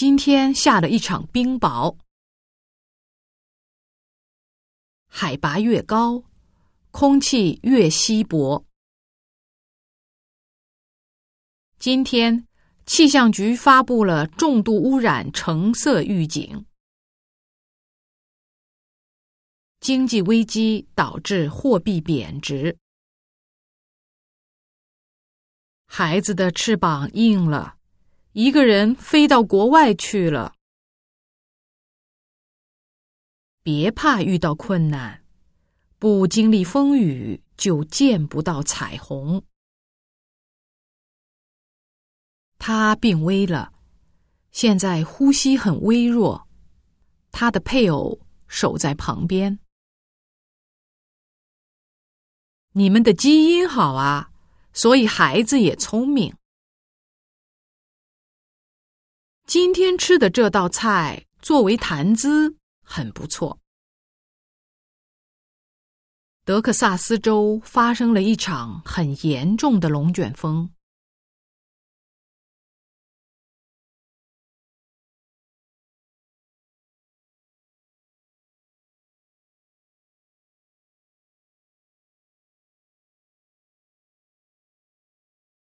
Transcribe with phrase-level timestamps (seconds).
[0.00, 1.98] 今天下了一场冰雹，
[5.08, 6.22] 海拔越高，
[6.92, 8.64] 空气越稀薄。
[11.80, 12.46] 今天
[12.86, 16.64] 气象局发布了重度污染橙色预警。
[19.80, 22.78] 经济危机导致货币贬值，
[25.86, 27.77] 孩子的翅膀硬了，
[28.32, 30.54] 一个人飞到国外去了。
[33.62, 35.24] 别怕遇到困难，
[35.98, 39.42] 不经历风雨就见不到彩虹。
[42.58, 43.72] 他病危了，
[44.52, 46.48] 现在呼吸很微弱，
[47.30, 49.58] 他的配偶守在旁边。
[52.72, 54.30] 你们的基因好啊，
[54.72, 56.37] 所以孩子也聪明。
[59.48, 63.58] 今天吃的这道菜作为谈资很不错。
[66.44, 70.68] 德克萨斯州发生了一场很严重的龙卷风，